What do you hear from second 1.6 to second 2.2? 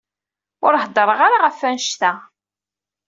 annect-a.